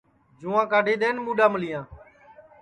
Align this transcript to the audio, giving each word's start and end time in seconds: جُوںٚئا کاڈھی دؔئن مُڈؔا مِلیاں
جُوںٚئا 0.39 0.63
کاڈھی 0.71 0.95
دؔئن 1.01 1.17
مُڈؔا 1.25 1.45
مِلیاں 1.53 1.83